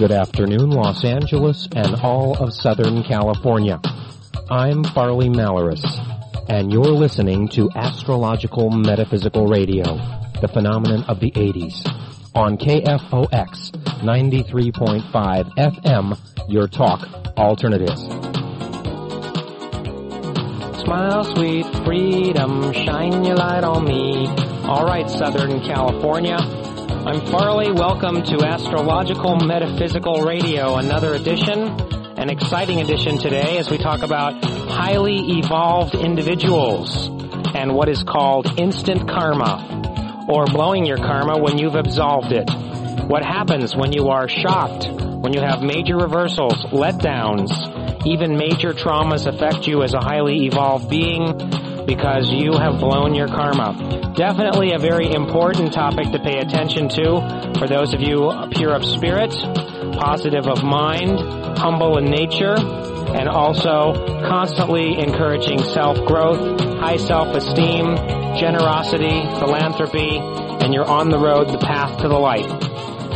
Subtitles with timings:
[0.00, 3.78] Good afternoon, Los Angeles and all of Southern California.
[4.48, 5.84] I'm Farley Malorrus,
[6.48, 9.84] and you're listening to Astrological Metaphysical Radio,
[10.40, 11.86] the phenomenon of the 80s,
[12.34, 17.06] on KFOX 93.5 FM, your talk
[17.36, 18.00] alternatives.
[20.82, 24.28] Smile, sweet freedom, shine your light on me.
[24.64, 26.59] All right, Southern California.
[27.02, 27.72] I'm Farley.
[27.72, 31.58] Welcome to Astrological Metaphysical Radio, another edition,
[32.18, 37.06] an exciting edition today as we talk about highly evolved individuals
[37.54, 42.50] and what is called instant karma, or blowing your karma when you've absolved it.
[43.08, 49.26] What happens when you are shocked, when you have major reversals, letdowns, even major traumas
[49.26, 51.24] affect you as a highly evolved being
[51.86, 54.12] because you have blown your karma.
[54.16, 58.84] Definitely a very important topic to pay attention to for those of you pure of
[58.84, 59.30] spirit,
[59.98, 61.18] positive of mind,
[61.58, 63.92] humble in nature, and also
[64.28, 67.96] constantly encouraging self-growth, high self-esteem,
[68.36, 72.48] generosity, philanthropy, and you're on the road, the path to the light.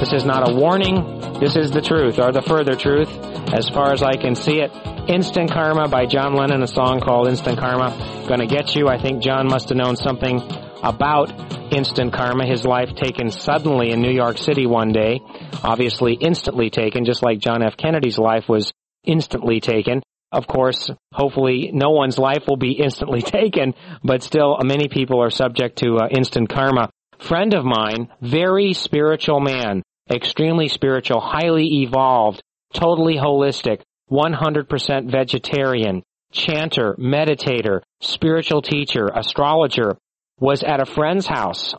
[0.00, 1.20] This is not a warning.
[1.38, 3.08] This is the truth, or the further truth,
[3.52, 4.72] as far as I can see it.
[5.08, 8.24] Instant Karma by John Lennon, a song called Instant Karma.
[8.26, 8.88] Gonna get you.
[8.88, 10.40] I think John must have known something
[10.82, 11.30] about
[11.72, 15.20] instant karma, his life taken suddenly in New York City one day.
[15.62, 17.76] Obviously instantly taken, just like John F.
[17.76, 18.72] Kennedy's life was
[19.04, 20.02] instantly taken.
[20.32, 25.30] Of course, hopefully no one's life will be instantly taken, but still many people are
[25.30, 26.88] subject to uh, instant karma.
[27.18, 36.02] Friend of mine, very spiritual man, extremely spiritual, highly evolved, totally holistic, 100% vegetarian,
[36.32, 39.96] chanter, meditator, spiritual teacher, astrologer,
[40.38, 41.74] was at a friend's house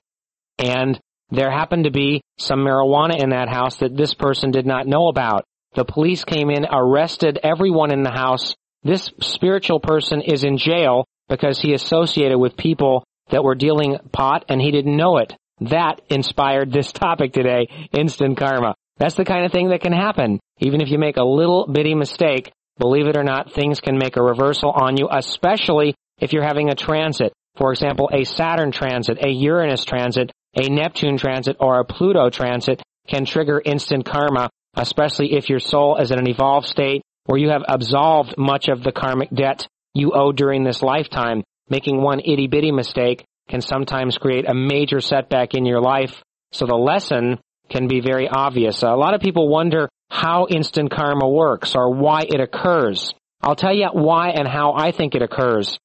[0.57, 0.99] and
[1.31, 5.07] there happened to be some marijuana in that house that this person did not know
[5.07, 5.45] about.
[5.73, 8.55] The police came in, arrested everyone in the house.
[8.83, 14.45] This spiritual person is in jail because he associated with people that were dealing pot
[14.47, 15.35] and he didn't know it.
[15.61, 18.75] That inspired this topic today, instant karma.
[18.97, 20.39] That's the kind of thing that can happen.
[20.59, 24.15] Even if you make a little bitty mistake, believe it or not, things can make
[24.15, 27.33] a reversal on you, especially if you're having a transit.
[27.57, 32.81] For example, a Saturn transit, a Uranus transit, a Neptune transit, or a Pluto transit
[33.07, 37.49] can trigger instant karma, especially if your soul is in an evolved state where you
[37.49, 41.43] have absolved much of the karmic debt you owe during this lifetime.
[41.69, 46.21] Making one itty bitty mistake can sometimes create a major setback in your life.
[46.51, 47.39] So the lesson
[47.69, 48.83] can be very obvious.
[48.83, 53.13] A lot of people wonder how instant karma works or why it occurs.
[53.41, 55.77] I'll tell you why and how I think it occurs.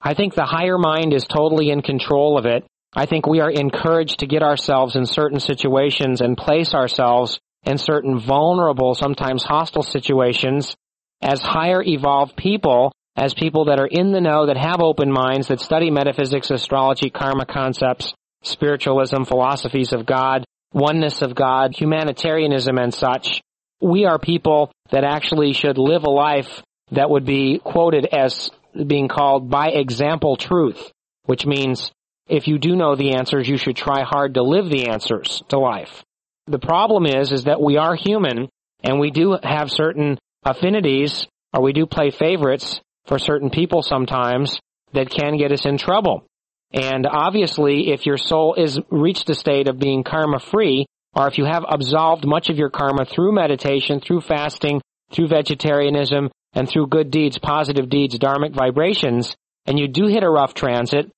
[0.00, 2.64] I think the higher mind is totally in control of it.
[2.94, 7.78] I think we are encouraged to get ourselves in certain situations and place ourselves in
[7.78, 10.76] certain vulnerable, sometimes hostile situations
[11.20, 15.48] as higher evolved people, as people that are in the know, that have open minds,
[15.48, 20.44] that study metaphysics, astrology, karma concepts, spiritualism, philosophies of God,
[20.76, 23.40] oneness of God, humanitarianism and such.
[23.80, 28.50] We are people that actually should live a life that would be quoted as
[28.86, 30.92] being called by example truth,
[31.24, 31.90] which means
[32.28, 35.58] if you do know the answers, you should try hard to live the answers to
[35.58, 36.04] life.
[36.46, 38.50] The problem is, is that we are human
[38.82, 44.60] and we do have certain affinities or we do play favorites for certain people sometimes
[44.92, 46.26] that can get us in trouble.
[46.72, 51.38] And obviously, if your soul is reached a state of being karma free, or if
[51.38, 54.80] you have absolved much of your karma through meditation, through fasting,
[55.12, 60.30] through vegetarianism, and through good deeds, positive deeds, dharmic vibrations, and you do hit a
[60.30, 61.10] rough transit,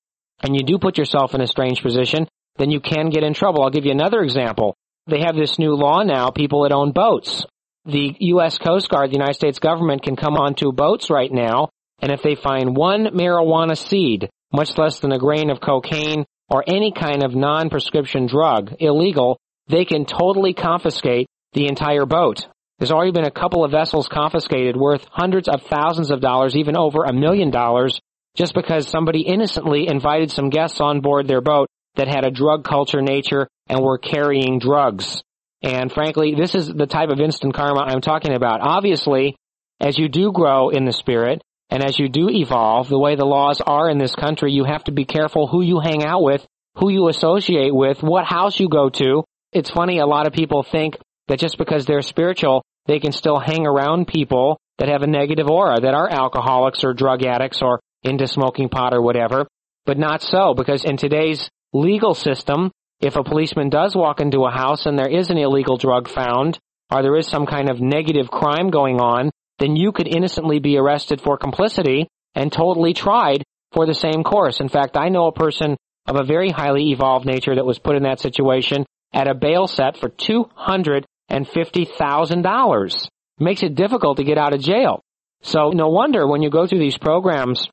[0.43, 2.27] and you do put yourself in a strange position,
[2.57, 3.63] then you can get in trouble.
[3.63, 4.75] I'll give you another example.
[5.07, 7.45] They have this new law now, people that own boats.
[7.87, 8.59] The U.S.
[8.59, 11.71] Coast Guard, the United States government can come onto boats right now,
[12.01, 16.65] and if they find one marijuana seed, much less than a grain of cocaine or
[16.67, 19.39] any kind of non-prescription drug, illegal,
[19.69, 22.47] they can totally confiscate the entire boat.
[22.79, 26.77] There's already been a couple of vessels confiscated worth hundreds of thousands of dollars, even
[26.77, 28.01] over a million dollars,
[28.37, 32.65] just because somebody innocently invited some guests on board their boat that had a drug
[32.65, 35.23] culture nature and were carrying drugs.
[35.63, 38.61] And frankly, this is the type of instant karma I'm talking about.
[38.61, 39.35] Obviously,
[39.81, 43.27] as you do grow in the spirit, and as you do evolve, the way the
[43.27, 46.47] laws are in this country, you have to be careful who you hang out with,
[46.77, 49.25] who you associate with, what house you go to.
[49.53, 50.97] It's funny, a lot of people think
[51.29, 55.49] that just because they're spiritual, they can still hang around people that have a negative
[55.49, 59.47] aura, that are alcoholics or drug addicts or into smoking pot or whatever.
[59.85, 62.71] But not so, because in today's legal system,
[63.01, 66.59] if a policeman does walk into a house and there is an illegal drug found,
[66.91, 70.79] or there is some kind of negative crime going on, then you could innocently be
[70.79, 74.61] arrested for complicity and totally tried for the same course.
[74.61, 75.77] In fact, I know a person
[76.07, 79.67] of a very highly evolved nature that was put in that situation at a bail
[79.67, 83.09] set for $250,000.
[83.41, 85.01] Makes it difficult to get out of jail.
[85.43, 87.69] So no wonder when you go through these programs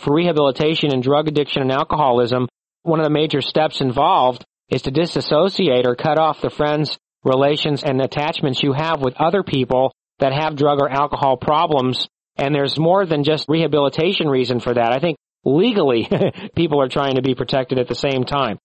[0.00, 2.46] for rehabilitation and drug addiction and alcoholism,
[2.82, 7.82] one of the major steps involved is to disassociate or cut off the friends, relations,
[7.82, 12.08] and attachments you have with other people that have drug or alcohol problems.
[12.36, 14.92] And there's more than just rehabilitation reason for that.
[14.92, 16.08] I think legally
[16.56, 18.58] people are trying to be protected at the same time.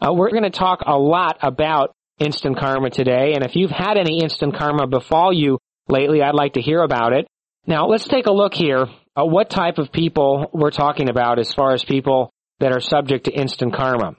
[0.00, 3.34] Uh, we're going to talk a lot about instant karma today.
[3.34, 5.58] And if you've had any instant karma befall you
[5.88, 7.26] lately, I'd like to hear about it.
[7.66, 11.52] Now let's take a look here at what type of people we're talking about as
[11.52, 12.30] far as people
[12.60, 14.14] that are subject to instant karma.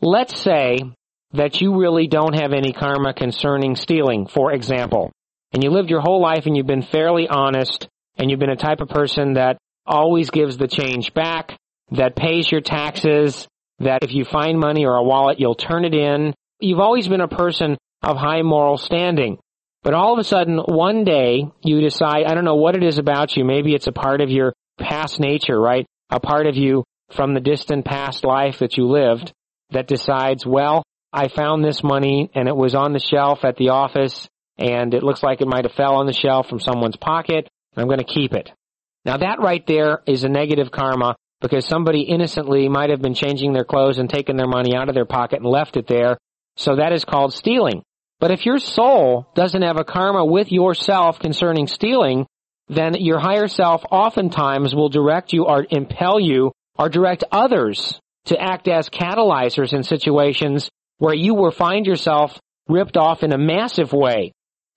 [0.00, 0.78] Let's say
[1.32, 5.12] that you really don't have any karma concerning stealing, for example,
[5.52, 8.56] and you lived your whole life and you've been fairly honest and you've been a
[8.56, 11.56] type of person that always gives the change back,
[11.90, 13.46] that pays your taxes,
[13.78, 16.34] that if you find money or a wallet, you'll turn it in.
[16.60, 19.38] You've always been a person of high moral standing.
[19.82, 22.98] But all of a sudden, one day, you decide, I don't know what it is
[22.98, 23.44] about you.
[23.44, 25.86] Maybe it's a part of your past nature, right?
[26.10, 29.32] A part of you from the distant past life that you lived
[29.70, 33.70] that decides, well, I found this money and it was on the shelf at the
[33.70, 34.28] office
[34.62, 37.48] and it looks like it might have fell on the shelf from someone's pocket.
[37.76, 38.52] I'm going to keep it.
[39.04, 43.52] Now that right there is a negative karma because somebody innocently might have been changing
[43.52, 46.16] their clothes and taken their money out of their pocket and left it there.
[46.56, 47.82] So that is called stealing.
[48.20, 52.26] But if your soul doesn't have a karma with yourself concerning stealing,
[52.68, 58.40] then your higher self oftentimes will direct you or impel you or direct others to
[58.40, 62.38] act as catalyzers in situations where you will find yourself
[62.68, 64.32] ripped off in a massive way.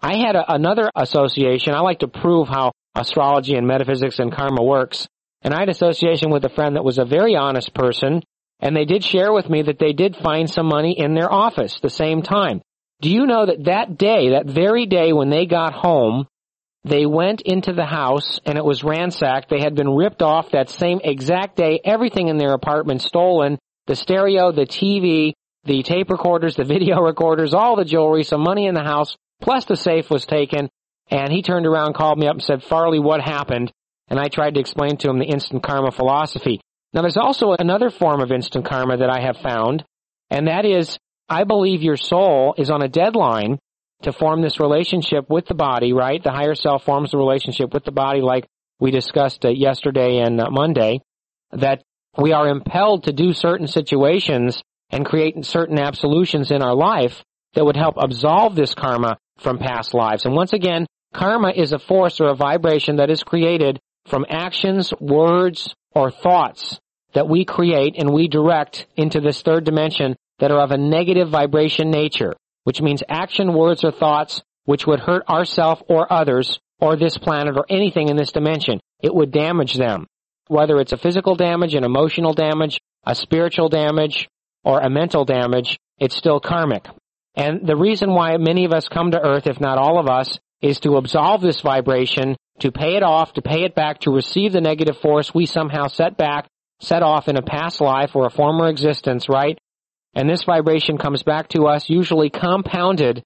[0.06, 1.74] I had a, another association.
[1.74, 5.08] I like to prove how astrology and metaphysics and karma works.
[5.42, 8.22] And I had association with a friend that was a very honest person,
[8.60, 11.80] and they did share with me that they did find some money in their office
[11.80, 12.62] the same time.
[13.02, 16.28] Do you know that that day, that very day when they got home,
[16.84, 19.50] they went into the house and it was ransacked.
[19.50, 21.80] They had been ripped off that same exact day.
[21.84, 23.58] Everything in their apartment stolen.
[23.88, 28.68] The stereo, the TV, the tape recorders, the video recorders, all the jewelry, some money
[28.68, 30.70] in the house, plus the safe was taken.
[31.10, 33.72] And he turned around, called me up and said, Farley, what happened?
[34.08, 36.60] And I tried to explain to him the instant karma philosophy.
[36.94, 39.84] Now there's also another form of instant karma that I have found,
[40.30, 40.98] and that is,
[41.28, 43.60] I believe your soul is on a deadline
[44.04, 46.24] to form this relationship with the body, right?
[46.24, 48.46] The higher self forms the relationship with the body like
[48.80, 51.02] we discussed uh, yesterday and uh, Monday,
[51.52, 51.82] that
[52.18, 57.24] we are impelled to do certain situations and create certain absolutions in our life
[57.54, 60.26] that would help absolve this karma from past lives.
[60.26, 64.94] And once again, karma is a force or a vibration that is created from actions,
[65.00, 66.80] words, or thoughts
[67.14, 71.30] that we create and we direct into this third dimension that are of a negative
[71.30, 72.34] vibration nature
[72.66, 77.56] which means action, words, or thoughts which would hurt ourself or others or this planet
[77.58, 78.80] or anything in this dimension.
[79.02, 80.08] It would damage them.
[80.48, 84.28] Whether it's a physical damage, an emotional damage, a spiritual damage,
[84.64, 86.86] or a mental damage, it's still karmic.
[87.36, 90.40] And the reason why many of us come to earth, if not all of us,
[90.62, 94.54] is to absolve this vibration, to pay it off, to pay it back, to receive
[94.54, 96.48] the negative force we somehow set back,
[96.80, 99.58] set off in a past life or a former existence, right?
[100.14, 103.22] And this vibration comes back to us usually compounded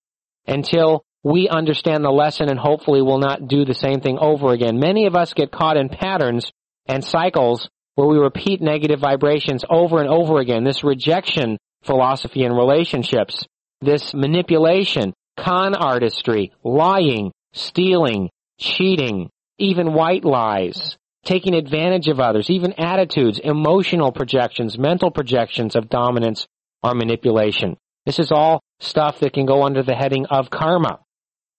[0.48, 4.80] until we understand the lesson and hopefully will not do the same thing over again.
[4.80, 6.52] Many of us get caught in patterns
[6.88, 10.64] and cycles where we repeat negative vibrations over and over again.
[10.64, 13.46] This rejection philosophy in relationships,
[13.82, 22.74] this manipulation, con artistry, lying, stealing, cheating, even white lies, taking advantage of others, even
[22.74, 26.48] attitudes, emotional projections, mental projections of dominance
[26.84, 27.78] or manipulation.
[28.06, 31.00] This is all stuff that can go under the heading of karma.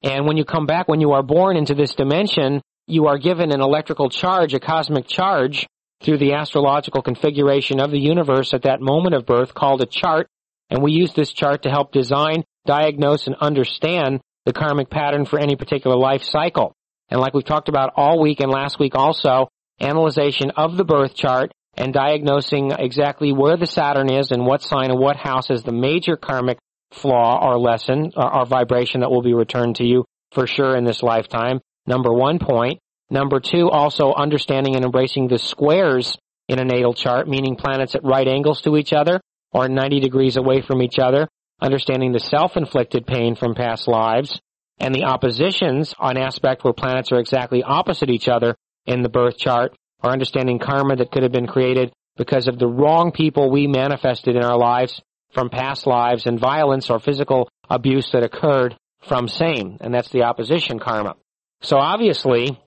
[0.03, 3.53] And when you come back, when you are born into this dimension, you are given
[3.53, 5.67] an electrical charge, a cosmic charge,
[6.03, 10.27] through the astrological configuration of the universe at that moment of birth called a chart.
[10.71, 15.39] And we use this chart to help design, diagnose, and understand the karmic pattern for
[15.39, 16.75] any particular life cycle.
[17.09, 19.49] And like we've talked about all week and last week also,
[19.81, 24.91] analyzation of the birth chart and diagnosing exactly where the Saturn is and what sign
[24.91, 26.59] and what house is the major karmic
[26.93, 30.85] flaw or lesson or, or vibration that will be returned to you for sure in
[30.85, 31.61] this lifetime.
[31.87, 32.79] Number one point.
[33.13, 36.17] Number two, also understanding and embracing the squares
[36.49, 39.21] in a natal chart, meaning planets at right angles to each other
[39.53, 41.29] or 90 degrees away from each other,
[41.61, 44.41] understanding the self-inflicted pain from past lives,
[44.79, 49.37] and the oppositions on aspect where planets are exactly opposite each other in the birth
[49.37, 53.67] chart, or understanding karma that could have been created because of the wrong people we
[53.67, 55.01] manifested in our lives
[55.33, 60.23] from past lives and violence or physical abuse that occurred from same, and that's the
[60.23, 61.15] opposition karma.
[61.63, 62.59] So obviously,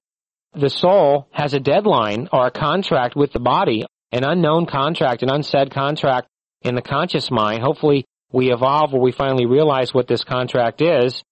[0.53, 5.31] the soul has a deadline or a contract with the body, an unknown contract, an
[5.31, 6.27] unsaid contract
[6.63, 7.61] in the conscious mind.
[7.63, 11.23] Hopefully we evolve where we finally realize what this contract is,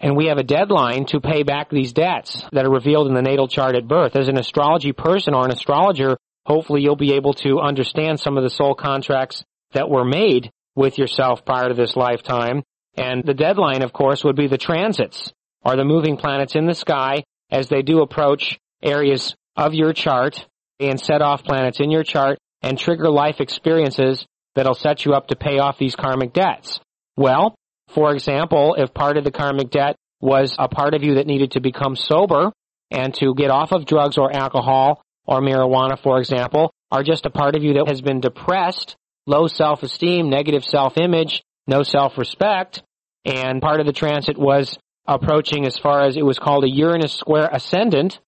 [0.00, 3.22] and we have a deadline to pay back these debts that are revealed in the
[3.22, 4.16] natal chart at birth.
[4.16, 8.42] As an astrology person or an astrologer, hopefully you'll be able to understand some of
[8.42, 12.62] the soul contracts that were made with yourself prior to this lifetime.
[12.96, 16.74] And the deadline, of course, would be the transits or the moving planets in the
[16.74, 20.46] sky as they do approach areas of your chart
[20.78, 25.28] and set off planets in your chart and trigger life experiences that'll set you up
[25.28, 26.80] to pay off these karmic debts.
[27.16, 27.54] Well,
[27.88, 31.52] for example, if part of the karmic debt was a part of you that needed
[31.52, 32.52] to become sober
[32.90, 37.30] and to get off of drugs or alcohol or marijuana, for example, or just a
[37.30, 42.82] part of you that has been depressed, low self-esteem, negative self-image, no self-respect,
[43.24, 47.12] and part of the transit was approaching as far as it was called a Uranus
[47.12, 48.20] square ascendant,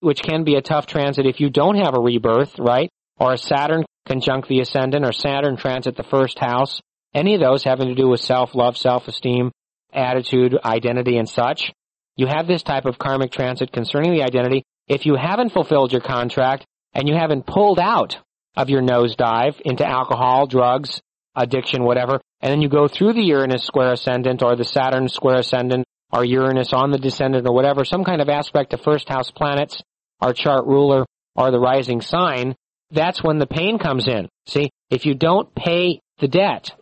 [0.00, 2.90] which can be a tough transit if you don't have a rebirth, right?
[3.20, 6.80] Or Saturn conjunct the ascendant or Saturn transit the first house.
[7.14, 9.52] Any of those having to do with self-love, self-esteem,
[9.92, 11.70] attitude, identity, and such.
[12.16, 14.62] You have this type of karmic transit concerning the identity.
[14.88, 18.18] If you haven't fulfilled your contract and you haven't pulled out
[18.56, 21.00] of your nosedive into alcohol, drugs,
[21.34, 25.38] addiction, whatever, and then you go through the Uranus square ascendant or the Saturn square
[25.38, 29.30] ascendant or Uranus on the descendant or whatever, some kind of aspect of first house
[29.30, 29.82] planets,
[30.20, 31.04] our chart ruler,
[31.36, 32.56] or the rising sign,
[32.90, 34.28] that's when the pain comes in.
[34.46, 36.72] See, if you don't pay the debt,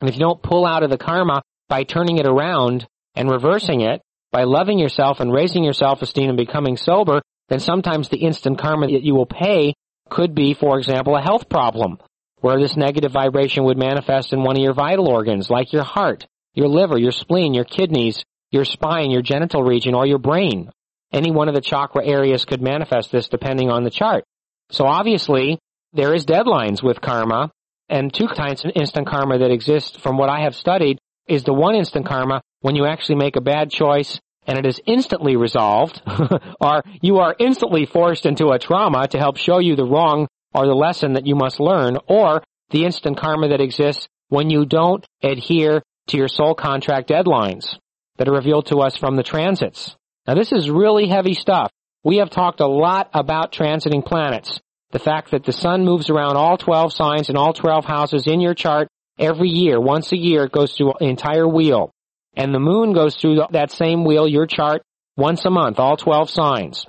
[0.00, 3.80] and if you don't pull out of the karma by turning it around and reversing
[3.80, 8.58] it, by loving yourself and raising your self-esteem and becoming sober, then sometimes the instant
[8.58, 9.74] karma that you will pay
[10.10, 11.98] could be, for example, a health problem,
[12.40, 16.26] where this negative vibration would manifest in one of your vital organs, like your heart,
[16.54, 20.70] your liver, your spleen, your kidneys, your spine, your genital region, or your brain.
[21.12, 24.24] Any one of the chakra areas could manifest this depending on the chart.
[24.70, 25.58] So obviously,
[25.92, 27.50] there is deadlines with karma,
[27.88, 31.54] and two kinds of instant karma that exist from what I have studied is the
[31.54, 36.00] one instant karma when you actually make a bad choice and it is instantly resolved,
[36.60, 40.66] or you are instantly forced into a trauma to help show you the wrong or
[40.66, 45.04] the lesson that you must learn, or the instant karma that exists when you don't
[45.22, 47.76] adhere to your soul contract deadlines
[48.16, 49.94] that are revealed to us from the transits.
[50.26, 51.70] Now this is really heavy stuff.
[52.08, 54.58] We have talked a lot about transiting planets.
[54.92, 58.40] The fact that the sun moves around all 12 signs and all 12 houses in
[58.40, 58.88] your chart
[59.18, 59.78] every year.
[59.78, 61.90] Once a year it goes through the entire wheel.
[62.34, 64.80] And the moon goes through that same wheel, your chart,
[65.18, 66.86] once a month, all 12 signs.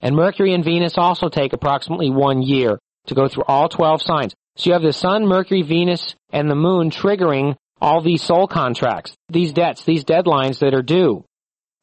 [0.00, 4.32] And Mercury and Venus also take approximately one year to go through all 12 signs.
[4.58, 9.12] So you have the sun, Mercury, Venus, and the moon triggering all these soul contracts,
[9.28, 11.24] these debts, these deadlines that are due.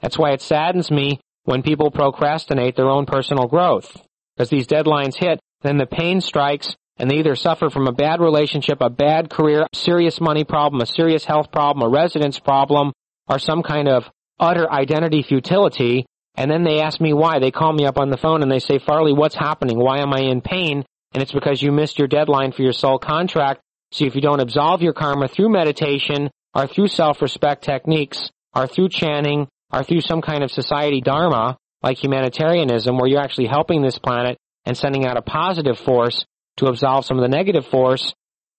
[0.00, 3.96] That's why it saddens me when people procrastinate their own personal growth.
[4.36, 8.20] Because these deadlines hit, then the pain strikes, and they either suffer from a bad
[8.20, 12.92] relationship, a bad career, a serious money problem, a serious health problem, a residence problem,
[13.28, 14.04] or some kind of
[14.38, 17.38] utter identity futility, and then they ask me why.
[17.38, 19.78] They call me up on the phone and they say, Farley, what's happening?
[19.78, 20.84] Why am I in pain?
[21.12, 23.60] And it's because you missed your deadline for your soul contract.
[23.92, 28.88] So if you don't absolve your karma through meditation, or through self-respect techniques, or through
[28.88, 33.98] chanting, or through some kind of society dharma, like humanitarianism, where you're actually helping this
[33.98, 36.24] planet and sending out a positive force
[36.56, 38.14] to absolve some of the negative force,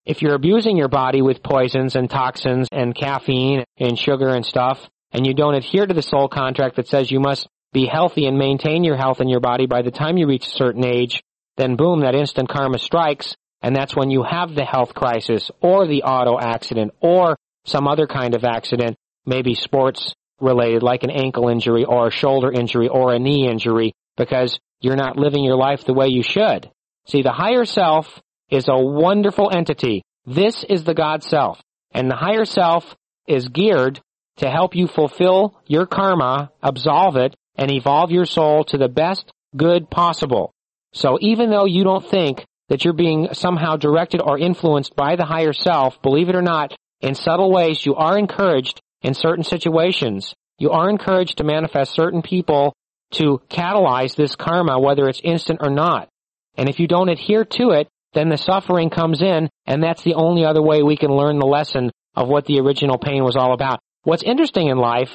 [0.06, 4.88] if you're abusing your body with poisons and toxins and caffeine and sugar and stuff,
[5.12, 8.38] and you don't adhere to the soul contract that says you must be healthy and
[8.38, 11.24] maintain your health in your body by the time you reach a certain age,
[11.58, 15.88] then boom, that instant karma strikes, and that's when you have the health crisis or
[15.88, 18.96] the auto accident or some other kind of accident,
[19.26, 23.94] maybe sports related like an ankle injury or a shoulder injury or a knee injury
[24.18, 26.70] because you're not living your life the way you should.
[27.08, 30.04] See, the higher self is a wonderful entity.
[30.26, 31.62] This is the God self.
[31.92, 32.96] And the higher self
[33.28, 34.02] is geared
[34.38, 39.32] to help you fulfill your karma, absolve it, and evolve your soul to the best
[39.56, 40.54] good possible.
[40.94, 45.26] So even though you don't think that you're being somehow directed or influenced by the
[45.26, 50.34] higher self, believe it or not, in subtle ways you are encouraged in certain situations.
[50.58, 52.74] You are encouraged to manifest certain people
[53.12, 56.10] to catalyze this karma, whether it's instant or not.
[56.58, 60.16] And if you don't adhere to it, then the suffering comes in, and that's the
[60.16, 63.54] only other way we can learn the lesson of what the original pain was all
[63.54, 63.80] about.
[64.04, 65.12] What's interesting in life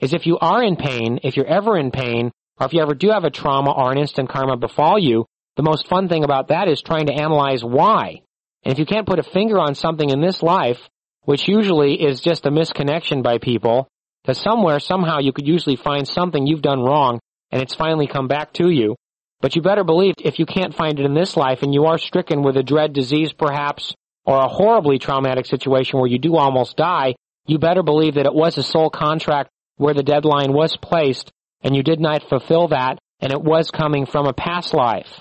[0.00, 2.94] is if you are in pain, if you're ever in pain, or if you ever
[2.94, 6.48] do have a trauma or an instant karma befall you, the most fun thing about
[6.48, 8.22] that is trying to analyze why.
[8.62, 10.78] And if you can't put a finger on something in this life,
[11.24, 13.88] which usually is just a misconnection by people,
[14.24, 18.28] that somewhere, somehow you could usually find something you've done wrong and it's finally come
[18.28, 18.96] back to you.
[19.40, 21.98] But you better believe if you can't find it in this life and you are
[21.98, 26.76] stricken with a dread disease perhaps, or a horribly traumatic situation where you do almost
[26.76, 27.14] die,
[27.46, 31.30] you better believe that it was a soul contract where the deadline was placed
[31.62, 35.20] and you did not fulfill that and it was coming from a past life.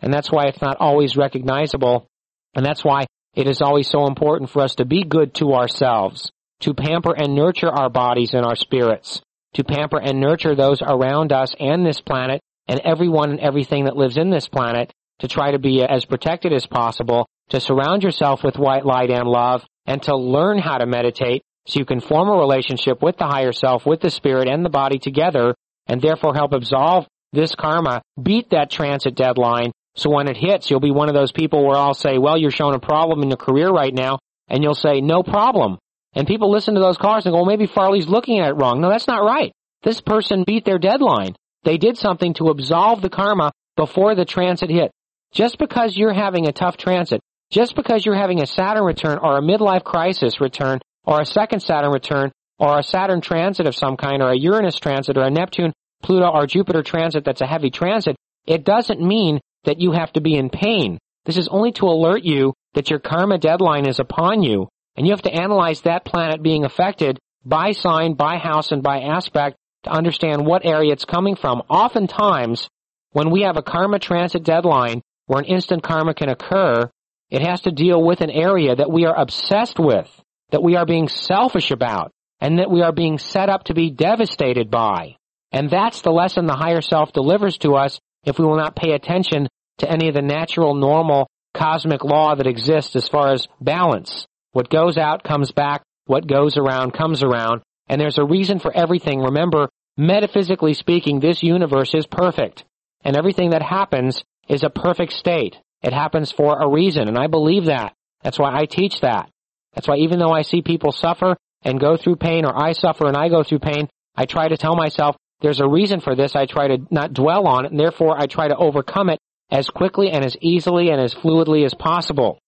[0.00, 2.06] And that's why it's not always recognizable.
[2.54, 6.30] And that's why it is always so important for us to be good to ourselves,
[6.60, 9.20] to pamper and nurture our bodies and our spirits,
[9.54, 13.96] to pamper and nurture those around us and this planet and everyone and everything that
[13.96, 18.42] lives in this planet to try to be as protected as possible, to surround yourself
[18.42, 22.28] with white light and love, and to learn how to meditate so you can form
[22.28, 25.54] a relationship with the higher self, with the spirit and the body together,
[25.86, 30.80] and therefore help absolve this karma, beat that transit deadline, so when it hits, you'll
[30.80, 33.36] be one of those people where I'll say, well, you're showing a problem in your
[33.36, 35.78] career right now, and you'll say, no problem.
[36.14, 38.80] And people listen to those cars and go, well, maybe Farley's looking at it wrong.
[38.80, 39.52] No, that's not right.
[39.82, 41.34] This person beat their deadline.
[41.64, 44.90] They did something to absolve the karma before the transit hit.
[45.32, 47.20] Just because you're having a tough transit,
[47.50, 51.60] just because you're having a Saturn return or a midlife crisis return or a second
[51.60, 55.30] Saturn return or a Saturn transit of some kind or a Uranus transit or a
[55.30, 55.72] Neptune,
[56.02, 60.20] Pluto or Jupiter transit that's a heavy transit, it doesn't mean that you have to
[60.20, 60.98] be in pain.
[61.24, 65.12] This is only to alert you that your karma deadline is upon you and you
[65.12, 69.90] have to analyze that planet being affected by sign, by house, and by aspect to
[69.90, 71.62] understand what area it's coming from.
[71.68, 72.68] Oftentimes,
[73.12, 76.88] when we have a karma transit deadline where an instant karma can occur,
[77.30, 80.08] it has to deal with an area that we are obsessed with,
[80.50, 83.90] that we are being selfish about, and that we are being set up to be
[83.90, 85.16] devastated by.
[85.52, 88.92] And that's the lesson the higher self delivers to us if we will not pay
[88.92, 94.26] attention to any of the natural, normal, cosmic law that exists as far as balance.
[94.52, 98.74] What goes out comes back, what goes around comes around, and there's a reason for
[98.74, 99.20] everything.
[99.20, 102.64] Remember, metaphysically speaking, this universe is perfect.
[103.04, 105.56] And everything that happens is a perfect state.
[105.82, 107.94] It happens for a reason, and I believe that.
[108.22, 109.28] That's why I teach that.
[109.74, 113.06] That's why even though I see people suffer and go through pain, or I suffer
[113.06, 116.34] and I go through pain, I try to tell myself, there's a reason for this.
[116.34, 119.18] I try to not dwell on it, and therefore I try to overcome it
[119.50, 122.38] as quickly and as easily and as fluidly as possible.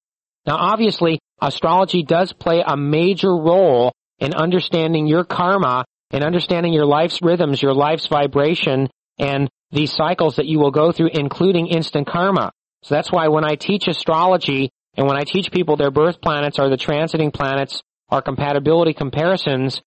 [0.47, 6.87] Now obviously, astrology does play a major role in understanding your karma and understanding your
[6.87, 12.07] life's rhythms, your life's vibration, and these cycles that you will go through, including instant
[12.07, 12.53] karma.
[12.83, 16.59] So that's why when I teach astrology and when I teach people their birth planets
[16.59, 19.83] or the transiting planets or compatibility comparisons,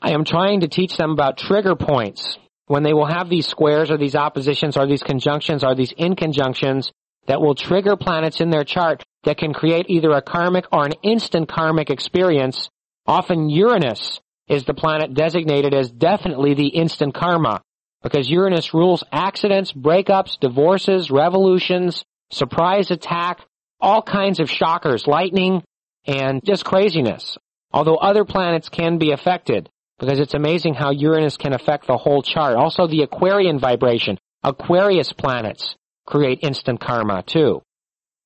[0.00, 2.38] I am trying to teach them about trigger points
[2.72, 6.90] when they will have these squares or these oppositions or these conjunctions or these inconjunctions
[7.26, 10.94] that will trigger planets in their chart that can create either a karmic or an
[11.02, 12.70] instant karmic experience.
[13.06, 17.60] Often Uranus is the planet designated as definitely the instant karma
[18.02, 23.40] because Uranus rules accidents, breakups, divorces, revolutions, surprise attack,
[23.82, 25.62] all kinds of shockers, lightning,
[26.06, 27.36] and just craziness.
[27.70, 32.22] Although other planets can be affected because it's amazing how Uranus can affect the whole
[32.22, 32.56] chart.
[32.56, 35.76] Also the Aquarian vibration, Aquarius planets
[36.06, 37.62] create instant karma too.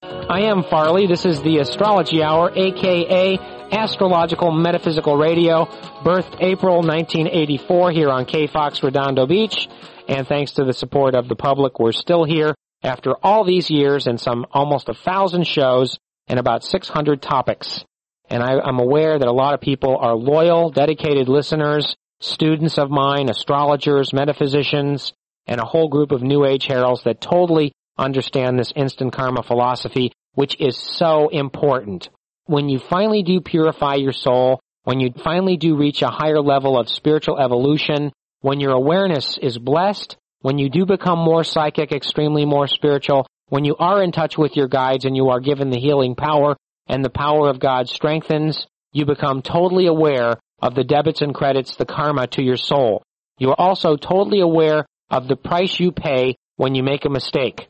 [0.02, 1.06] I am Farley.
[1.06, 3.38] This is the Astrology Hour, aka
[3.70, 5.66] Astrological Metaphysical Radio,
[6.04, 9.68] birthed April 1984 here on KFOX Redondo Beach.
[10.08, 14.06] And thanks to the support of the public, we're still here after all these years
[14.06, 15.98] and some almost a thousand shows
[16.28, 17.84] and about 600 topics.
[18.28, 22.90] And I, I'm aware that a lot of people are loyal, dedicated listeners, students of
[22.90, 25.12] mine, astrologers, metaphysicians,
[25.46, 30.12] and a whole group of New Age heralds that totally understand this instant karma philosophy,
[30.34, 32.08] which is so important.
[32.44, 36.78] When you finally do purify your soul, when you finally do reach a higher level
[36.78, 42.44] of spiritual evolution, when your awareness is blessed, when you do become more psychic, extremely
[42.44, 45.80] more spiritual, when you are in touch with your guides and you are given the
[45.80, 46.56] healing power
[46.86, 51.76] and the power of God strengthens, you become totally aware of the debits and credits,
[51.76, 53.02] the karma to your soul.
[53.38, 57.68] You are also totally aware of the price you pay when you make a mistake.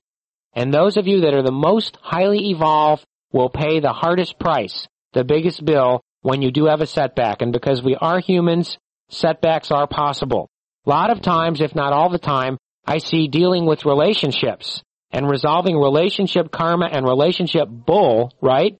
[0.55, 4.87] And those of you that are the most highly evolved will pay the hardest price,
[5.12, 7.42] the biggest bill when you do have a setback.
[7.42, 8.79] And because we are humans,
[9.11, 10.48] setbacks are possible.
[10.87, 15.29] A lot of times, if not all the time, I see dealing with relationships and
[15.29, 18.76] resolving relationship karma and relationship bull, right,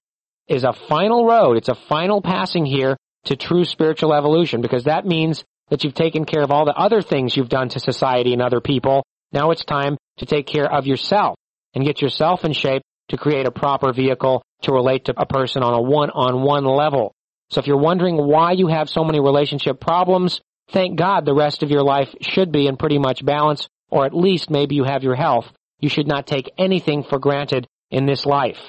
[0.47, 1.57] is a final road.
[1.57, 6.25] It's a final passing here to true spiritual evolution because that means that you've taken
[6.25, 9.03] care of all the other things you've done to society and other people.
[9.31, 11.35] Now it's time to take care of yourself
[11.75, 15.63] and get yourself in shape to create a proper vehicle to relate to a person
[15.63, 17.13] on a one-on-one level.
[17.49, 21.63] So if you're wondering why you have so many relationship problems, thank God the rest
[21.63, 25.03] of your life should be in pretty much balance, or at least maybe you have
[25.03, 25.45] your health.
[25.79, 28.59] You should not take anything for granted in this life.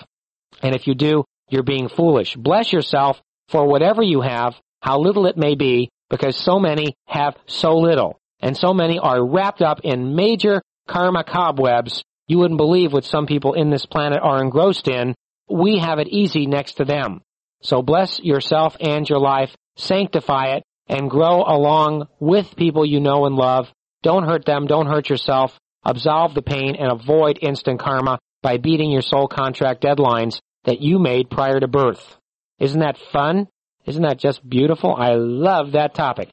[0.63, 2.37] And if you do, you're being foolish.
[2.37, 7.37] Bless yourself for whatever you have, how little it may be, because so many have
[7.47, 8.19] so little.
[8.41, 13.27] And so many are wrapped up in major karma cobwebs you wouldn't believe what some
[13.27, 15.15] people in this planet are engrossed in.
[15.51, 17.23] We have it easy next to them.
[17.63, 23.25] So bless yourself and your life, sanctify it, and grow along with people you know
[23.25, 23.73] and love.
[24.03, 25.59] Don't hurt them, don't hurt yourself.
[25.85, 30.99] Absolve the pain and avoid instant karma by beating your soul contract deadlines that you
[30.99, 32.17] made prior to birth.
[32.59, 33.49] Isn't that fun?
[33.87, 34.95] Isn't that just beautiful?
[34.95, 36.31] I love that topic.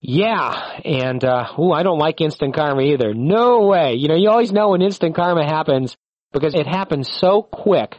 [0.00, 3.14] Yeah, and uh ooh, I don't like instant karma either.
[3.14, 3.94] No way.
[3.94, 5.96] You know, you always know when instant karma happens
[6.32, 7.98] because it happens so quick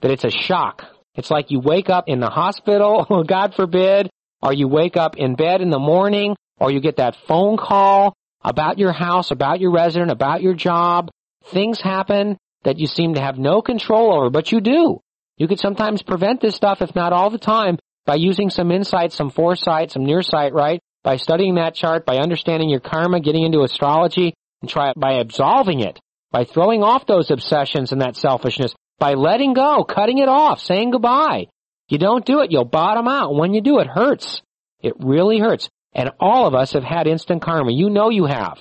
[0.00, 0.84] that it's a shock.
[1.14, 4.10] It's like you wake up in the hospital, God forbid,
[4.42, 8.14] or you wake up in bed in the morning, or you get that phone call
[8.42, 11.10] about your house, about your resident, about your job.
[11.46, 15.00] Things happen that you seem to have no control over, but you do.
[15.36, 19.12] You could sometimes prevent this stuff, if not all the time, by using some insight,
[19.12, 20.80] some foresight, some near sight, right?
[21.08, 25.80] by studying that chart, by understanding your karma, getting into astrology, and try by absolving
[25.80, 25.98] it,
[26.32, 30.90] by throwing off those obsessions and that selfishness, by letting go, cutting it off, saying
[30.90, 31.46] goodbye.
[31.88, 33.34] You don't do it, you'll bottom out.
[33.34, 34.42] When you do, it hurts.
[34.80, 35.70] It really hurts.
[35.94, 37.72] And all of us have had instant karma.
[37.72, 38.58] You know you have.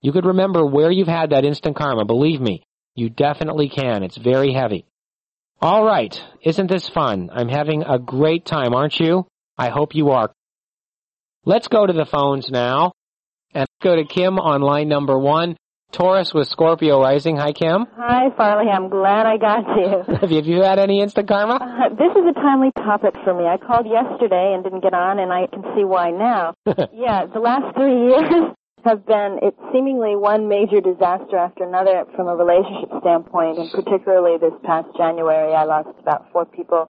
[0.00, 2.06] You could remember where you've had that instant karma.
[2.06, 2.62] Believe me,
[2.94, 4.02] you definitely can.
[4.02, 4.86] It's very heavy.
[5.60, 6.18] All right.
[6.42, 7.30] Isn't this fun?
[7.32, 9.26] I'm having a great time, aren't you?
[9.58, 10.32] I hope you are.
[11.44, 12.92] Let's go to the phones now
[13.54, 15.56] and go to Kim on line number one.
[15.92, 17.36] Taurus with Scorpio rising.
[17.36, 17.84] Hi, Kim.
[17.96, 18.70] Hi, Farley.
[18.70, 20.14] I'm glad I got you.
[20.20, 21.54] have, you have you had any instant karma?
[21.54, 23.44] Uh, this is a timely topic for me.
[23.46, 26.54] I called yesterday and didn't get on, and I can see why now.
[26.94, 32.28] yeah, the last three years have been it seemingly one major disaster after another from
[32.28, 36.86] a relationship standpoint, and particularly this past January, I lost about four people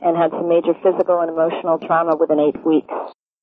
[0.00, 2.92] and had some major physical and emotional trauma within eight weeks.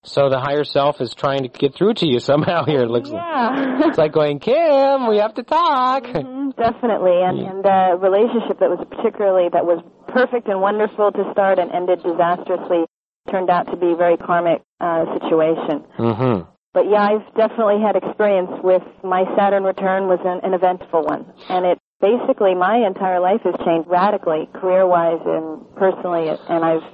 [0.03, 3.10] So the higher self is trying to get through to you somehow here, it looks
[3.10, 3.77] yeah.
[3.77, 3.89] like.
[3.89, 6.05] It's like going, Kim, we have to talk.
[6.47, 7.19] Mm-hmm, definitely.
[7.21, 7.51] And, yeah.
[7.51, 12.01] and the relationship that was particularly, that was perfect and wonderful to start and ended
[12.01, 12.86] disastrously
[13.29, 15.83] turned out to be a very karmic uh, situation.
[15.99, 16.56] Mm-hmm.
[16.77, 21.25] But yeah, I've definitely had experience with my Saturn return was an, an eventful one.
[21.49, 26.85] And it basically, my entire life has changed radically, career-wise and personally, and I've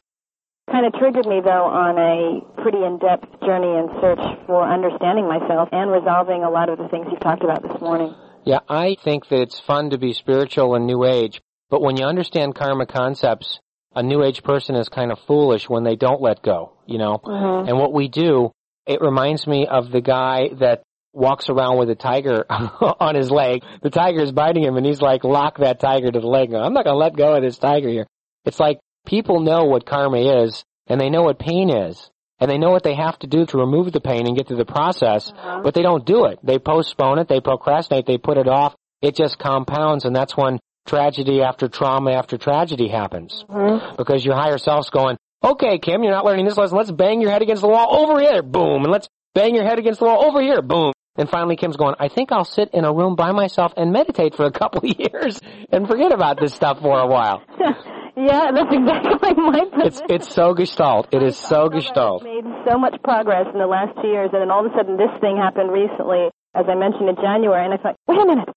[0.72, 5.68] kind of triggered me though on a pretty in-depth journey and search for understanding myself
[5.74, 8.16] and resolving a lot of the things you've talked about this morning.
[8.46, 12.06] Yeah, I think that it's fun to be spiritual and new age, but when you
[12.06, 13.60] understand karma concepts,
[13.94, 17.20] a new age person is kind of foolish when they don't let go, you know?
[17.20, 17.68] Mm-hmm.
[17.68, 18.54] And what we do,
[18.86, 23.64] it reminds me of the guy that walks around with a tiger on his leg.
[23.82, 26.54] The tiger is biting him and he's like, lock that tiger to the leg.
[26.54, 28.08] I'm not going to let go of this tiger here.
[28.46, 32.58] It's like people know what karma is and they know what pain is and they
[32.58, 35.32] know what they have to do to remove the pain and get through the process,
[35.32, 35.62] uh-huh.
[35.64, 36.40] but they don't do it.
[36.44, 38.76] They postpone it, they procrastinate, they put it off.
[39.02, 43.46] It just compounds and that's when tragedy after trauma after tragedy happens.
[43.50, 43.96] Mm-hmm.
[43.98, 46.78] Because your higher self's going, okay, Kim, you're not learning this lesson.
[46.78, 48.42] Let's bang your head against the wall over here.
[48.42, 48.84] Boom.
[48.84, 50.62] And let's bang your head against the wall over here.
[50.62, 50.94] Boom.
[51.16, 54.36] And finally Kim's going, I think I'll sit in a room by myself and meditate
[54.36, 55.40] for a couple of years
[55.72, 57.44] and forget about this stuff for a while.
[58.16, 59.88] Yeah, that's exactly my position.
[59.88, 61.10] It's it's so gestalt.
[61.12, 62.22] It is so gestalt.
[62.22, 64.76] I've made so much progress in the last two years, and then all of a
[64.78, 68.26] sudden this thing happened recently, as I mentioned in January, and I thought, wait a
[68.26, 68.50] minute,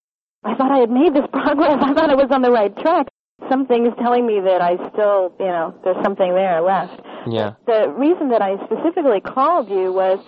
[0.45, 1.81] I thought I had made this progress.
[1.81, 3.09] I thought I was on the right track.
[3.49, 7.01] Something is telling me that I still, you know, there's something there left.
[7.27, 7.55] Yeah.
[7.67, 10.19] The reason that I specifically called you was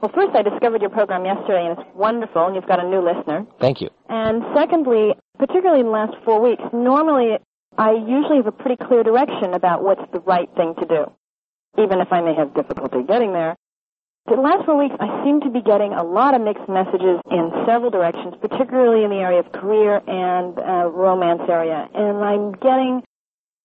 [0.00, 3.00] well, first, I discovered your program yesterday, and it's wonderful, and you've got a new
[3.00, 3.46] listener.
[3.58, 3.88] Thank you.
[4.10, 7.38] And secondly, particularly in the last four weeks, normally
[7.78, 11.12] I usually have a pretty clear direction about what's the right thing to do,
[11.82, 13.56] even if I may have difficulty getting there.
[14.28, 17.50] The last four weeks, I seem to be getting a lot of mixed messages in
[17.66, 21.88] several directions, particularly in the area of career and uh, romance area.
[21.94, 23.02] And I'm getting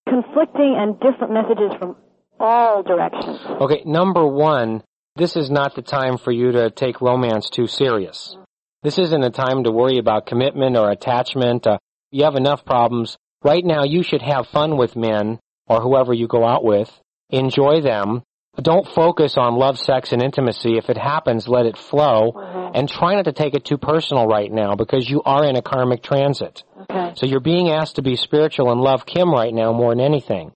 [0.08, 1.96] conflicting and different messages from
[2.40, 3.40] all directions.
[3.62, 4.84] Okay, number one,
[5.16, 8.36] this is not the time for you to take romance too serious.
[8.84, 11.68] This isn't a time to worry about commitment or attachment.
[11.68, 11.78] Uh,
[12.12, 16.28] you have enough problems Right now, you should have fun with men or whoever you
[16.28, 16.92] go out with.
[17.30, 18.22] Enjoy them.
[18.62, 20.78] Don't focus on love, sex, and intimacy.
[20.78, 22.34] If it happens, let it flow.
[22.34, 22.72] Mhm.
[22.74, 25.62] And try not to take it too personal right now because you are in a
[25.62, 26.64] karmic transit.
[26.82, 27.12] Okay.
[27.16, 30.52] So you're being asked to be spiritual and love Kim right now more than anything.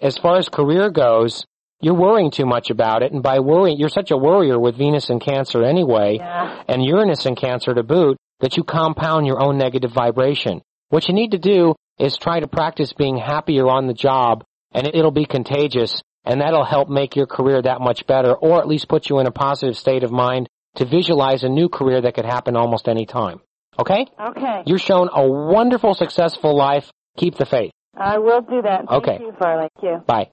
[0.00, 1.44] As far as career goes,
[1.80, 3.12] you're worrying too much about it.
[3.12, 6.62] And by worrying, you're such a worrier with Venus and Cancer anyway, Yeah.
[6.68, 10.62] and Uranus and Cancer to boot, that you compound your own negative vibration.
[10.88, 14.86] What you need to do is try to practice being happier on the job, and
[14.86, 18.88] it'll be contagious, and that'll help make your career that much better, or at least
[18.88, 22.24] put you in a positive state of mind to visualize a new career that could
[22.26, 23.40] happen almost any time.
[23.78, 24.06] Okay?
[24.20, 24.62] Okay.
[24.66, 26.90] You're shown a wonderful, successful life.
[27.16, 27.70] Keep the faith.
[27.98, 28.86] I will do that.
[28.88, 29.18] Thank Okay.
[29.20, 29.68] you, Farley.
[29.80, 30.04] Thank you.
[30.06, 30.30] Bye.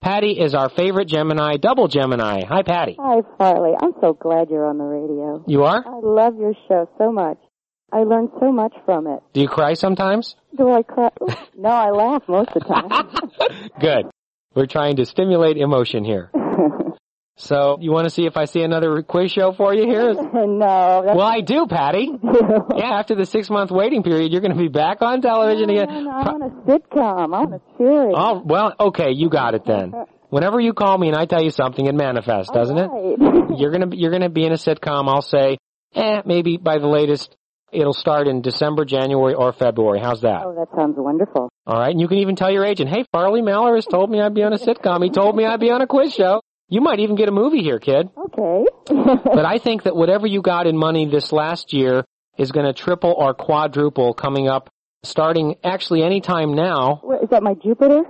[0.00, 2.42] Patty is our favorite Gemini, double Gemini.
[2.46, 2.96] Hi, Patty.
[3.00, 3.72] Hi, Farley.
[3.82, 5.42] I'm so glad you're on the radio.
[5.46, 5.82] You are?
[5.86, 7.38] I love your show so much.
[7.92, 9.20] I learned so much from it.
[9.32, 10.36] Do you cry sometimes?
[10.56, 11.10] Do I cry?
[11.56, 13.70] no, I laugh most of the time.
[13.80, 14.06] Good.
[14.54, 16.30] We're trying to stimulate emotion here.
[17.36, 20.14] So, you want to see if I see another quiz show for you here?
[20.32, 22.08] no, Well, I do, Patty.
[22.76, 25.74] Yeah, after the six month waiting period, you're going to be back on television no,
[25.82, 25.94] again.
[25.94, 27.24] no, no, I want a sitcom.
[27.24, 28.14] I want a series.
[28.16, 29.92] Oh, well, okay, you got it then.
[30.30, 32.88] Whenever you call me and I tell you something, it manifests, doesn't it?
[32.92, 33.58] it?
[33.58, 35.08] You're gonna you're gonna be in a sitcom.
[35.08, 35.58] I'll say,
[35.94, 37.36] eh, maybe by the latest,
[37.74, 40.00] it'll start in December, January, or February.
[40.00, 40.42] How's that?
[40.44, 41.48] oh, that sounds wonderful.
[41.66, 44.20] All right, and you can even tell your agent, hey, Farley Maller has told me
[44.20, 45.02] I'd be on a sitcom.
[45.02, 46.40] He told me I'd be on a quiz show.
[46.68, 48.08] You might even get a movie here, kid.
[48.16, 48.64] Okay.
[48.86, 52.04] But I think that whatever you got in money this last year
[52.38, 54.70] is going to triple or quadruple coming up,
[55.04, 57.00] starting actually any time now.
[57.02, 58.02] What, is that my Jupiter?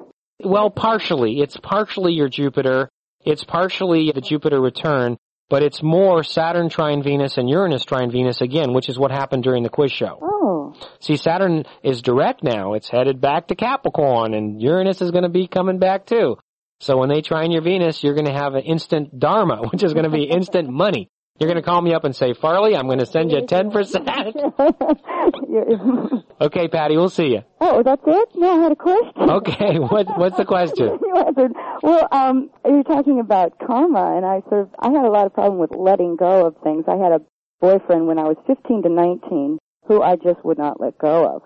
[0.43, 1.41] Well, partially.
[1.41, 2.89] It's partially your Jupiter.
[3.21, 5.17] It's partially the Jupiter return,
[5.55, 9.45] but it's more Saturn trine Venus and Uranus trine Venus again, which is what happened
[9.45, 10.19] during the quiz show.
[10.21, 12.73] Oh, See, Saturn is direct now.
[12.73, 16.39] It's headed back to Capricorn, and Uranus is going to be coming back too.
[16.81, 19.93] So when they trine your Venus, you're going to have an instant dharma, which is
[19.93, 21.09] going to be instant money.
[21.41, 26.33] You're going to call me up and say, Farley, I'm going to send you 10%.
[26.41, 27.43] Okay, Patty, we'll see you.
[27.61, 28.29] oh, that's it?
[28.37, 29.31] No, I had a question.
[29.31, 30.99] Okay, what, what's the question?
[31.83, 35.35] Well, um, you're talking about karma, and I sort of, I had a lot of
[35.35, 36.85] problem with letting go of things.
[36.89, 37.21] I had a
[37.61, 41.43] boyfriend when I was 15 to 19 who I just would not let go of.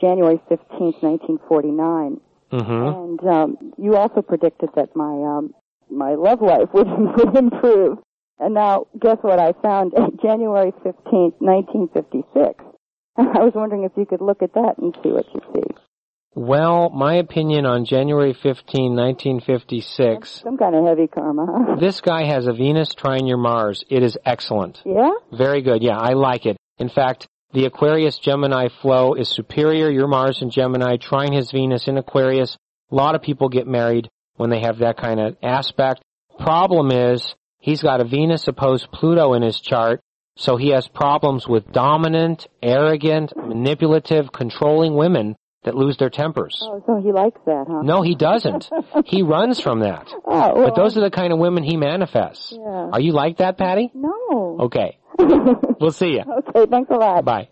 [0.00, 2.20] January 15th, 1949.
[2.50, 5.54] hmm And, um, you also predicted that my, um,
[5.90, 7.98] my love life would, would improve.
[8.38, 9.92] And now, guess what I found?
[10.22, 12.64] January 15th, 1956.
[13.16, 15.74] I was wondering if you could look at that and see what you see.
[16.36, 21.76] Well, my opinion on January 15, 1956, Some kind of heavy karma, huh?
[21.80, 23.84] this guy has a Venus trine your Mars.
[23.88, 24.82] It is excellent.
[24.84, 25.12] Yeah?
[25.32, 25.84] Very good.
[25.84, 26.56] Yeah, I like it.
[26.78, 29.88] In fact, the Aquarius Gemini flow is superior.
[29.88, 32.56] Your Mars in Gemini, trine his Venus in Aquarius.
[32.90, 36.02] A lot of people get married when they have that kind of aspect.
[36.40, 40.00] Problem is, he's got a Venus opposed Pluto in his chart,
[40.36, 46.60] so he has problems with dominant, arrogant, manipulative, controlling women that lose their tempers.
[46.62, 47.80] Oh, so he likes that, huh?
[47.82, 48.68] No, he doesn't.
[49.06, 50.12] he runs from that.
[50.26, 52.52] Oh, well, But those are the kind of women he manifests.
[52.52, 52.90] Yeah.
[52.92, 53.90] Are you like that, Patty?
[53.94, 54.58] No.
[54.60, 54.98] Okay.
[55.80, 56.22] We'll see you.
[56.48, 57.24] okay, thanks a lot.
[57.24, 57.48] Bye.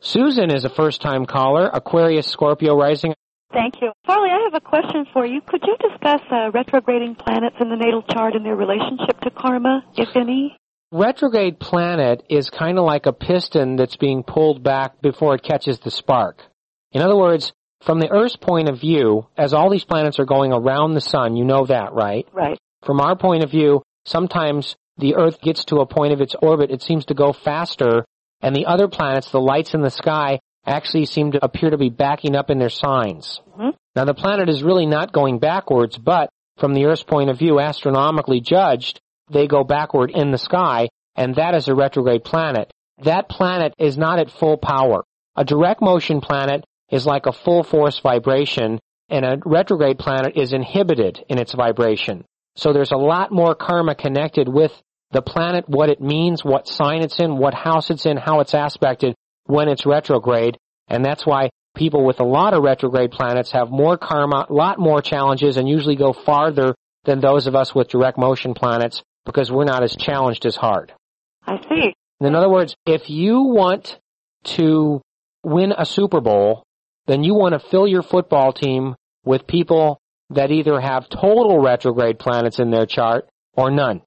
[0.00, 3.14] Susan is a first time caller, Aquarius Scorpio rising.
[3.52, 3.92] Thank you.
[4.06, 5.40] Farley, I have a question for you.
[5.46, 9.84] Could you discuss uh, retrograding planets in the natal chart and their relationship to karma,
[9.96, 10.56] if any?
[10.90, 15.78] Retrograde planet is kind of like a piston that's being pulled back before it catches
[15.78, 16.42] the spark.
[16.92, 20.52] In other words, from the Earth's point of view, as all these planets are going
[20.52, 22.26] around the sun, you know that, right?
[22.32, 22.58] Right.
[22.84, 26.70] From our point of view, sometimes the Earth gets to a point of its orbit,
[26.70, 28.04] it seems to go faster,
[28.40, 31.90] and the other planets, the lights in the sky, actually seem to appear to be
[31.90, 33.40] backing up in their signs.
[33.58, 33.74] Mhm.
[33.96, 37.58] Now the planet is really not going backwards, but from the Earth's point of view,
[37.58, 42.70] astronomically judged, they go backward in the sky, and that is a retrograde planet.
[43.02, 45.02] That planet is not at full power.
[45.36, 50.52] A direct motion planet is like a full force vibration, and a retrograde planet is
[50.52, 52.24] inhibited in its vibration.
[52.54, 54.72] So there's a lot more karma connected with
[55.10, 58.54] the planet, what it means, what sign it's in, what house it's in, how it's
[58.54, 59.14] aspected
[59.46, 63.96] when it's retrograde, and that's why people with a lot of retrograde planets have more
[63.96, 66.74] karma, a lot more challenges, and usually go farther
[67.04, 70.92] than those of us with direct motion planets because we're not as challenged as hard.
[71.46, 71.94] I see.
[72.20, 73.98] In other words, if you want
[74.44, 75.00] to
[75.42, 76.64] win a Super Bowl,
[77.06, 79.98] then you want to fill your football team with people
[80.30, 84.02] that either have total retrograde planets in their chart or none.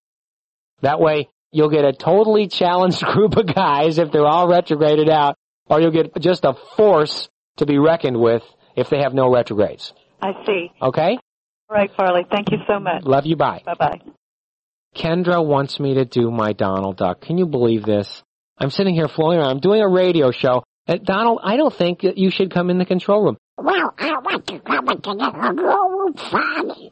[0.81, 5.37] That way, you'll get a totally challenged group of guys if they're all retrograded out,
[5.67, 8.43] or you'll get just a force to be reckoned with
[8.75, 9.93] if they have no retrogrades.
[10.21, 10.71] I see.
[10.81, 11.17] Okay?
[11.69, 12.25] All right, Farley.
[12.29, 13.03] Thank you so much.
[13.03, 13.35] Love you.
[13.37, 13.63] Bye.
[13.65, 14.01] Bye bye.
[14.95, 17.21] Kendra wants me to do my Donald Duck.
[17.21, 18.23] Can you believe this?
[18.57, 19.49] I'm sitting here floating around.
[19.49, 20.63] I'm doing a radio show.
[20.87, 23.37] Uh, Donald, I don't think you should come in the control room.
[23.57, 26.91] Well, I want to come into the control room, Farley.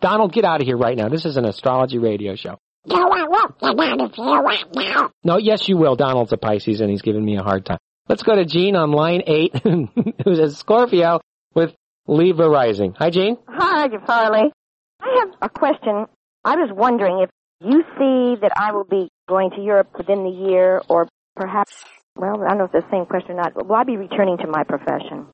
[0.00, 1.08] Donald, get out of here right now.
[1.08, 2.58] This is an astrology radio show.
[2.86, 5.10] No, I won't get out of here right now.
[5.22, 5.94] No, yes, you will.
[5.96, 7.78] Donald's a Pisces and he's giving me a hard time.
[8.08, 9.54] Let's go to Jean on line eight,
[10.24, 11.20] who's a Scorpio
[11.54, 11.74] with
[12.08, 12.94] Libra rising.
[12.98, 13.38] Hi, Jean.
[13.48, 14.52] Hi, Farley.
[15.00, 16.06] I have a question.
[16.44, 20.48] I was wondering if you see that I will be going to Europe within the
[20.50, 21.84] year, or perhaps,
[22.16, 23.96] well, I don't know if it's the same question or not, but will I be
[23.96, 25.28] returning to my profession?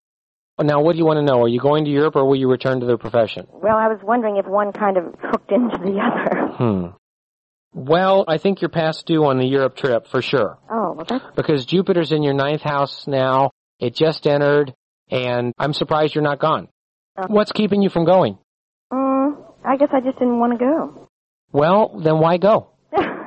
[0.60, 1.42] Now, what do you want to know?
[1.42, 3.46] Are you going to Europe or will you return to the profession?
[3.52, 6.52] Well, I was wondering if one kind of hooked into the other.
[6.52, 6.86] Hmm.
[7.74, 10.58] Well, I think you're past due on the Europe trip for sure.
[10.70, 13.50] Oh, well, that's Because Jupiter's in your ninth house now.
[13.78, 14.74] It just entered,
[15.10, 16.68] and I'm surprised you're not gone.
[17.16, 17.26] Oh.
[17.28, 18.38] What's keeping you from going?
[18.92, 21.08] Mm, I guess I just didn't want to go.
[21.52, 22.70] Well, then why go?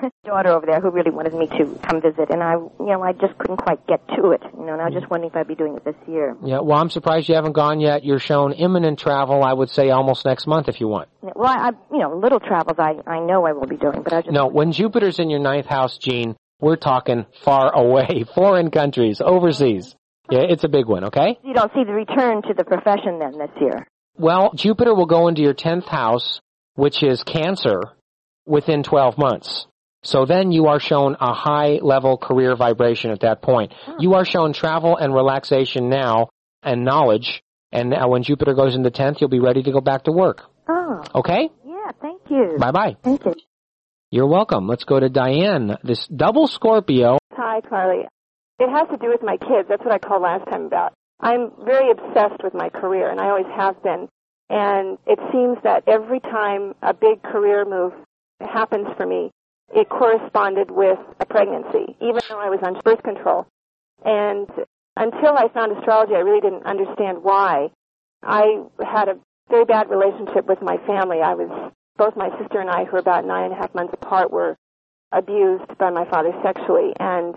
[0.25, 3.13] Daughter over there who really wanted me to come visit, and I, you know, I
[3.13, 4.41] just couldn't quite get to it.
[4.57, 5.11] You know, and I was just mm.
[5.11, 6.35] wondering if I'd be doing it this year.
[6.43, 8.03] Yeah, well, I'm surprised you haven't gone yet.
[8.03, 11.09] You're shown imminent travel, I would say almost next month if you want.
[11.21, 14.13] Well, I, I you know, little travels I, I know I will be doing, but
[14.13, 18.71] I just No, when Jupiter's in your ninth house, Jean, we're talking far away, foreign
[18.71, 19.95] countries, overseas.
[20.29, 21.37] Yeah, it's a big one, okay?
[21.43, 23.85] you don't see the return to the profession then this year.
[24.15, 26.39] Well, Jupiter will go into your 10th house,
[26.75, 27.81] which is Cancer,
[28.45, 29.65] within 12 months.
[30.03, 33.73] So then you are shown a high level career vibration at that point.
[33.99, 36.29] You are shown travel and relaxation now
[36.63, 37.43] and knowledge.
[37.71, 40.41] And now when Jupiter goes into 10th, you'll be ready to go back to work.
[40.67, 41.49] Oh, Okay?
[41.65, 42.57] yeah, thank you.
[42.59, 42.95] Bye bye.
[43.03, 43.35] Thank you.
[44.09, 44.67] You're welcome.
[44.67, 45.77] Let's go to Diane.
[45.83, 47.17] This double Scorpio.
[47.33, 48.03] Hi, Carly.
[48.59, 49.67] It has to do with my kids.
[49.69, 50.93] That's what I called last time about.
[51.19, 54.09] I'm very obsessed with my career, and I always have been.
[54.49, 57.93] And it seems that every time a big career move
[58.41, 59.31] happens for me,
[59.73, 63.47] it corresponded with a pregnancy, even though I was on birth control.
[64.03, 64.49] And
[64.97, 67.71] until I found astrology, I really didn't understand why.
[68.23, 69.17] I had a
[69.49, 71.21] very bad relationship with my family.
[71.21, 73.93] I was, both my sister and I, who were about nine and a half months
[73.93, 74.57] apart, were
[75.11, 76.93] abused by my father sexually.
[76.99, 77.35] And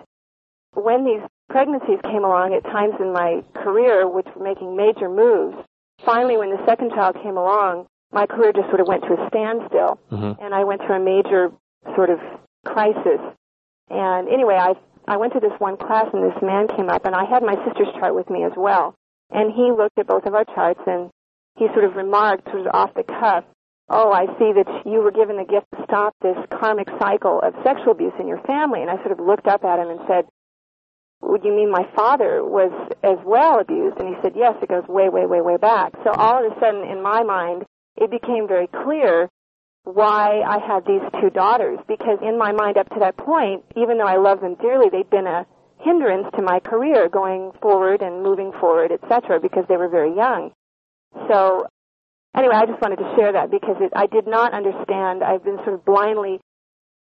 [0.73, 5.57] when these pregnancies came along at times in my career, which were making major moves,
[6.05, 9.27] finally when the second child came along, my career just sort of went to a
[9.27, 9.99] standstill.
[10.11, 10.37] Mhm.
[10.41, 11.51] And I went through a major
[11.95, 12.19] sort of
[12.65, 13.21] crisis.
[13.89, 14.73] And anyway, I
[15.07, 17.55] I went to this one class and this man came up and I had my
[17.65, 18.95] sister's chart with me as well.
[19.29, 21.09] And he looked at both of our charts and
[21.57, 23.43] he sort of remarked sort of off the cuff,
[23.87, 27.53] Oh, I see that you were given the gift to stop this karmic cycle of
[27.63, 28.81] sexual abuse in your family.
[28.81, 30.25] And I sort of looked up at him and said,
[31.21, 32.71] would you mean my father was
[33.03, 33.97] as well abused?
[33.99, 35.93] And he said, yes, it goes way, way, way, way back.
[36.03, 37.63] So all of a sudden, in my mind,
[37.95, 39.29] it became very clear
[39.85, 41.79] why I had these two daughters.
[41.87, 45.09] Because in my mind up to that point, even though I love them dearly, they'd
[45.09, 45.45] been a
[45.79, 50.51] hindrance to my career going forward and moving forward, etc., because they were very young.
[51.29, 51.67] So
[52.35, 55.23] anyway, I just wanted to share that because it, I did not understand.
[55.23, 56.41] I've been sort of blindly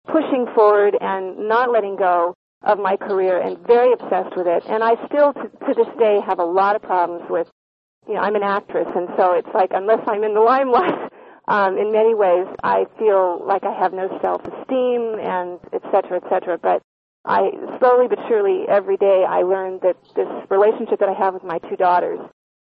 [0.08, 4.64] pushing forward and not letting go of my career and very obsessed with it.
[4.68, 7.48] And I still, to, to this day, have a lot of problems with,
[8.08, 11.11] you know, I'm an actress, and so it's like unless I'm in the limelight,
[11.48, 16.30] um, in many ways, I feel like I have no self-esteem and et cetera, et
[16.30, 16.58] cetera.
[16.58, 16.82] But
[17.26, 21.44] I slowly but surely every day I learned that this relationship that I have with
[21.44, 22.20] my two daughters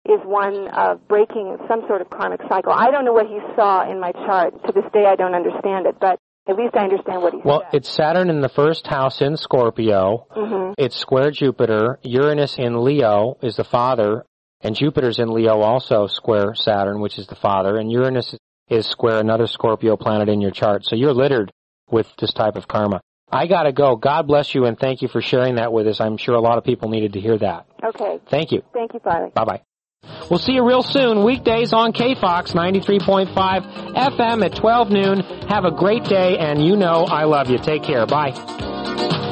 [0.06, 2.72] is one of breaking some sort of karmic cycle.
[2.72, 4.54] I don't know what he saw in my chart.
[4.66, 7.48] To this day, I don't understand it, but at least I understand what he saw.
[7.48, 7.78] Well, said.
[7.78, 10.28] it's Saturn in the first house in Scorpio.
[10.32, 12.00] hmm It's square Jupiter.
[12.04, 14.24] Uranus in Leo is the father,
[14.62, 18.34] and Jupiter's in Leo also square Saturn, which is the father, and Uranus
[18.70, 20.86] is square another Scorpio planet in your chart.
[20.86, 21.52] So you're littered
[21.90, 23.02] with this type of karma.
[23.30, 23.96] I gotta go.
[23.96, 26.00] God bless you and thank you for sharing that with us.
[26.00, 27.66] I'm sure a lot of people needed to hear that.
[27.84, 28.20] Okay.
[28.30, 28.64] Thank you.
[28.74, 29.32] Thank you, Farley.
[29.34, 29.62] Bye bye.
[30.30, 33.34] We'll see you real soon, weekdays on KFOX 93.5
[33.94, 35.20] FM at 12 noon.
[35.50, 37.58] Have a great day, and you know I love you.
[37.58, 38.06] Take care.
[38.06, 39.27] Bye.